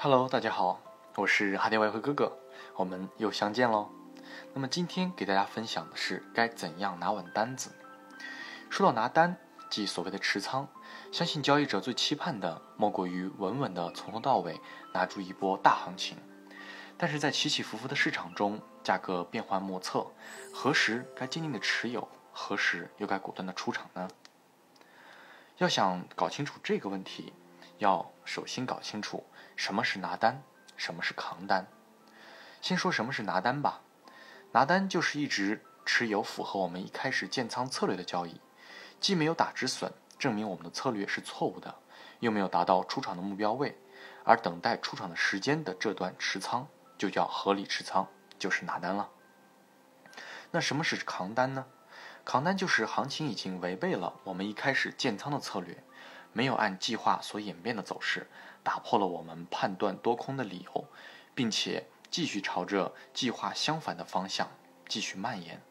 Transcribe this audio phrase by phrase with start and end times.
[0.00, 0.80] Hello，大家好，
[1.16, 2.38] 我是哈迪外汇哥哥，
[2.76, 3.90] 我们又相见喽。
[4.54, 7.72] 那么今天给大家分享的是该怎样拿稳单子。
[8.70, 9.36] 说到拿单，
[9.68, 10.68] 即所谓的持仓，
[11.10, 14.60] 相信交易者最期盼的莫过于稳稳的从头到尾
[14.94, 16.16] 拿住一波大行情。
[16.96, 20.06] 但是在起起伏伏的市场中，价格变幻莫测，
[20.54, 24.08] 何时该坚定的持有，何时又该果断的出场呢？
[25.56, 27.32] 要想搞清楚这个问题，
[27.78, 29.24] 要首先搞清楚
[29.58, 30.40] 什么是拿单，
[30.76, 31.66] 什么是扛单。
[32.62, 33.80] 先说什么是拿单吧。
[34.52, 38.40] 拿单就是一直持有符合我们一开始建仓策略的交易，
[39.00, 41.74] 既没有打止损，证明我们的策略是错误的，
[42.20, 43.76] 又没有达到出场的目标位，
[44.22, 48.06] 而等待出场的时间的这段持仓就叫合理持仓，
[48.38, 49.08] 就是拿单了。
[50.52, 51.66] 那什么是扛单呢？
[52.24, 55.82] 扛单就是行情已经违背了我们一开始建仓的策略，
[56.32, 58.28] 没有按计划所演变的走势，
[58.62, 60.84] 打破了我们判断多空的理由，
[61.34, 64.48] 并且继续朝着计划相反的方向
[64.88, 65.62] 继续蔓延，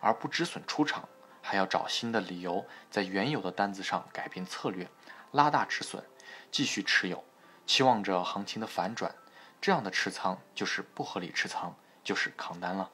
[0.00, 1.08] 而不止损出场，
[1.42, 4.88] 还要找新的理由在原有的单子上改变策略，
[5.32, 6.04] 拉大止损，
[6.50, 7.24] 继续持有，
[7.66, 9.14] 期望着行情的反转，
[9.60, 12.90] 这样的持仓就是不合理持仓，就是扛单了。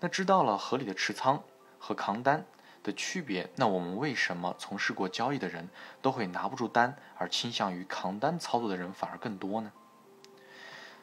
[0.00, 1.42] 那知道了合理的持仓。
[1.80, 2.44] 和扛单
[2.88, 5.68] 的区别，那我们为什么从事过交易的人
[6.00, 9.70] 都会拿不住单，而倾向于扛单操作的人反而更多呢？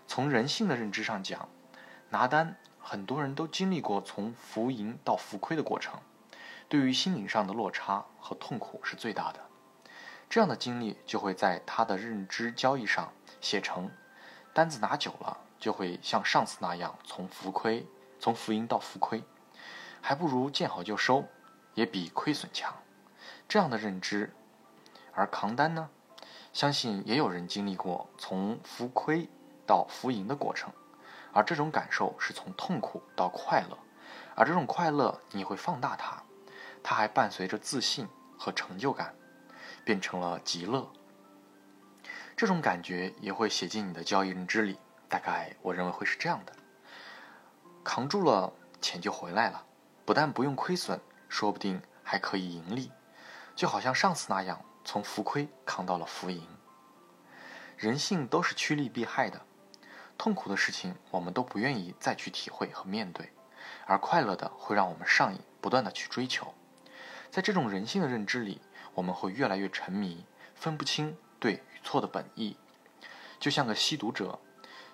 [0.08, 1.47] 从人性的认知上讲，
[2.09, 6.00] 拿单很多人都经历过从浮盈到浮亏的过程，
[6.67, 9.39] 对于心灵上的落差和痛苦是最大的。
[10.28, 13.91] 这样的经历就会在他的认知交易上写成：
[14.53, 17.86] 单子拿久了，就会像上次那样从浮亏，
[18.19, 19.23] 从浮盈到浮亏。
[20.02, 21.25] 还不如见好就收，
[21.75, 22.73] 也比亏损强。
[23.47, 24.33] 这样的认知，
[25.13, 25.89] 而扛单呢？
[26.51, 29.29] 相信也有人经历过从浮亏
[29.67, 30.72] 到浮盈的过程，
[31.33, 33.77] 而这种感受是从痛苦到快乐，
[34.35, 36.23] 而这种快乐你会放大它，
[36.81, 38.07] 它还伴随着自信
[38.39, 39.13] 和成就感，
[39.83, 40.89] 变成了极乐。
[42.38, 44.79] 这种感觉也会写进你的交易认知里。
[45.07, 46.53] 大概我认为会是这样的：
[47.83, 48.51] 扛住了，
[48.81, 49.66] 钱就回来了。
[50.05, 52.91] 不但不用亏损，说不定还可以盈利，
[53.56, 56.47] 就好像上次那样，从浮亏扛到了浮盈。
[57.78, 59.41] 人性都是趋利避害的，
[60.18, 63.34] 痛苦的事情我们都不愿意再去体会和面对，
[63.86, 66.53] 而快乐的会让我们上瘾，不断的去追求。
[67.30, 68.62] 在这种人性的认知里，
[68.94, 72.56] 我们会越来越沉迷，分不清对与错的本意，
[73.40, 74.40] 就像个吸毒者，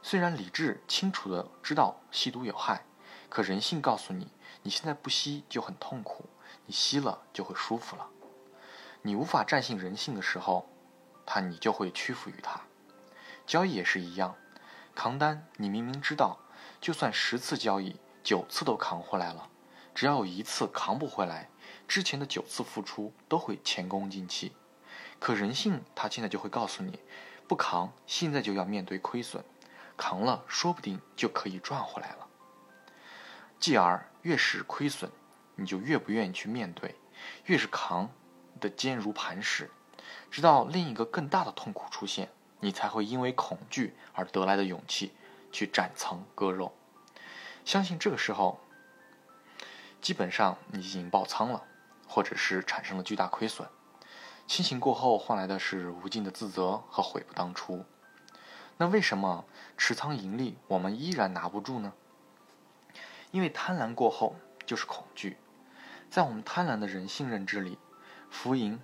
[0.01, 2.83] 虽然理智清楚的知道吸毒有害。
[3.31, 4.27] 可人性告诉你，
[4.61, 6.25] 你现在不吸就很痛苦，
[6.65, 8.09] 你吸了就会舒服了。
[9.03, 10.67] 你无法战胜人性的时候，
[11.25, 12.59] 他你就会屈服于他。
[13.47, 14.35] 交易也是一样，
[14.93, 16.39] 扛单你明明知道，
[16.81, 19.47] 就算十次交易九次都扛回来了，
[19.95, 21.49] 只要有一次扛不回来，
[21.87, 24.51] 之前的九次付出都会前功尽弃。
[25.19, 26.99] 可人性他现在就会告诉你，
[27.47, 29.41] 不扛现在就要面对亏损，
[29.95, 32.27] 扛了说不定就可以赚回来了。
[33.61, 35.11] 继而越是亏损，
[35.55, 36.95] 你就越不愿意去面对，
[37.45, 38.09] 越是扛
[38.59, 39.69] 的坚如磐石，
[40.31, 42.29] 直到另一个更大的痛苦出现，
[42.59, 45.13] 你才会因为恐惧而得来的勇气
[45.51, 46.73] 去斩仓割肉。
[47.63, 48.59] 相信这个时候，
[50.01, 51.63] 基本上你已经爆仓了，
[52.07, 53.69] 或者是产生了巨大亏损，
[54.47, 57.85] 清醒过后换来的是无尽的自责和悔不当初。
[58.77, 59.45] 那为什么
[59.77, 61.93] 持仓盈利我们依然拿不住呢？
[63.31, 65.37] 因为贪婪过后就是恐惧，
[66.09, 67.77] 在我们贪婪的人性认知里，
[68.29, 68.79] 浮盈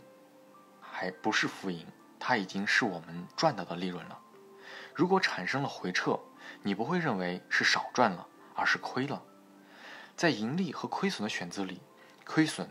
[0.82, 1.86] 还不是浮盈，
[2.20, 4.20] 它已经是我们赚到的利润了。
[4.96, 6.20] 如果产生了回撤，
[6.64, 9.22] 你不会认为是少赚了，而是亏了。
[10.16, 11.82] 在盈利和亏损的选择里，
[12.26, 12.68] 亏损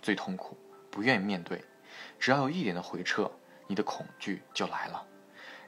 [0.00, 0.56] 最痛苦，
[0.90, 1.62] 不愿意面对。
[2.18, 3.30] 只要有一点的回撤，
[3.66, 5.06] 你的恐惧就来了。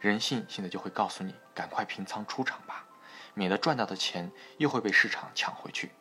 [0.00, 2.87] 人性现在就会告诉你，赶快平仓出场吧。
[3.38, 5.92] 免得赚到的钱又会被市场抢回去，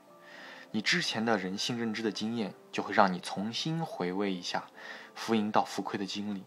[0.72, 4.66] 你之前的人性认知的经验就会让你重新回味一下
[5.14, 6.44] 浮盈到浮亏的经历，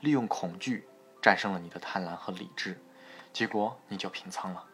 [0.00, 0.86] 利用恐惧
[1.22, 2.78] 战胜了你的贪婪和理智，
[3.32, 4.66] 结果你就平仓了。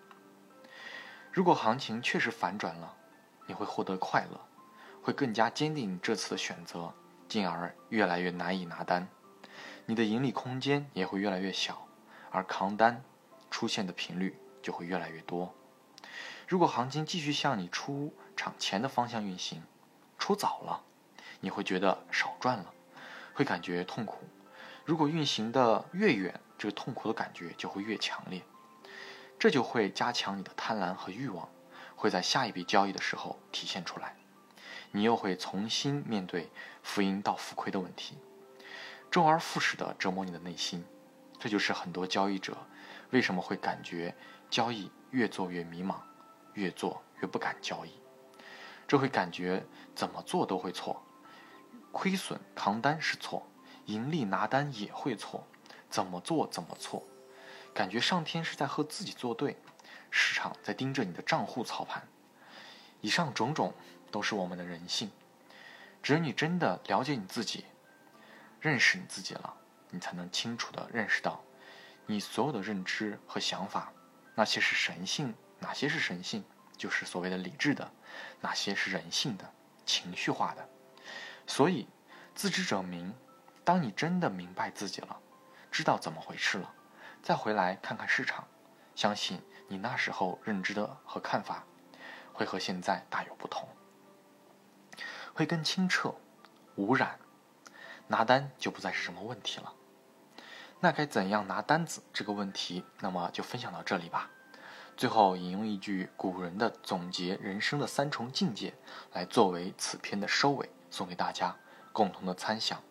[1.30, 2.92] 如果行情确实反转了，
[3.46, 4.40] 你会获得快乐，
[5.00, 6.92] 会更加坚定这次的选择，
[7.28, 9.06] 进而越来越难以拿单，
[9.86, 11.86] 你的盈利空间也会越来越小，
[12.32, 13.04] 而扛单
[13.52, 14.36] 出现的频率。
[14.64, 15.54] 就会越来越多。
[16.48, 19.62] 如果行情继续向你出场前的方向运行，
[20.18, 20.82] 出早了，
[21.40, 22.72] 你会觉得少赚了，
[23.34, 24.24] 会感觉痛苦。
[24.86, 28.42] 如果运行的越远，这个痛苦的感觉就会越强烈，
[29.38, 31.46] 这就会加强你的贪婪和欲望，
[31.94, 34.16] 会在下一笔交易的时候体现出来。
[34.92, 36.48] 你又会重新面对
[36.82, 38.16] 浮盈到浮亏的问题，
[39.10, 40.84] 周而复始的折磨你的内心。
[41.38, 42.56] 这就是很多交易者
[43.10, 44.14] 为什么会感觉
[44.50, 45.96] 交易越做越迷茫，
[46.54, 47.92] 越做越不敢交易。
[48.86, 49.64] 这会感觉
[49.94, 51.02] 怎么做都会错，
[51.90, 53.46] 亏损扛单是错，
[53.86, 55.46] 盈利拿单也会错。
[55.88, 57.04] 怎么做怎么错，
[57.72, 59.56] 感觉上天是在和自己作对，
[60.10, 62.02] 市场在盯着你的账户操盘。
[63.00, 63.72] 以上种种
[64.10, 65.08] 都是我们的人性。
[66.02, 67.64] 只有你真的了解你自己，
[68.60, 69.54] 认识你自己了，
[69.90, 71.40] 你才能清楚的认识到，
[72.06, 73.92] 你所有的认知和想法，
[74.34, 76.44] 哪些是神性，哪些是神性，
[76.76, 77.90] 就是所谓的理智的，
[78.40, 79.52] 哪些是人性的、
[79.86, 80.68] 情绪化的。
[81.46, 81.88] 所以，
[82.34, 83.14] 自知者明。
[83.64, 85.18] 当你真的明白自己了。
[85.70, 86.72] 知道怎么回事了，
[87.22, 88.46] 再回来看看市场，
[88.94, 91.64] 相信你那时候认知的和看法，
[92.32, 93.66] 会和现在大有不同，
[95.32, 96.14] 会更清澈、
[96.76, 97.18] 无染，
[98.06, 99.72] 拿单就不再是什么问题了。
[100.84, 104.28] 那该怎样拿单子这个问题，那么就分享到这里吧。
[104.98, 108.74] 最后引用一句古人的总结人生的三重境界，
[109.14, 111.56] 来作为此篇的收尾，送给大家
[111.90, 112.82] 共同的参想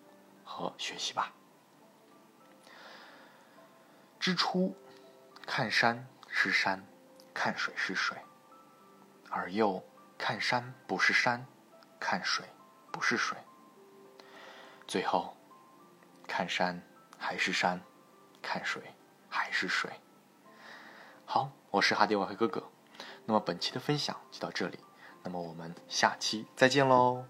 [0.43, 1.33] 和学习吧。
[4.19, 4.75] 之初，
[5.45, 6.83] 看山是山，
[7.31, 8.17] 看水是水；
[9.29, 9.85] 而又
[10.17, 11.45] 看山不是山，
[11.99, 12.43] 看水
[12.91, 13.37] 不是水。
[14.87, 15.37] 最后，
[16.27, 16.81] 看山
[17.23, 17.81] 还是山，
[18.41, 18.83] 看水
[19.29, 19.89] 还是水。
[21.23, 22.69] 好，我是哈迪瓦黑哥哥。
[23.25, 24.77] 那么本期的分享就到这里，
[25.23, 27.25] 那么我们下期再见喽。